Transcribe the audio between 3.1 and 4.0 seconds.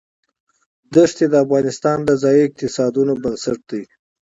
بنسټ دی.